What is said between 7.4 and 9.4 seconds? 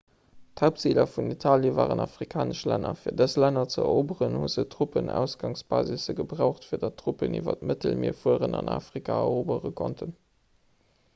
iwwer d'mëttelmier fueren an afrika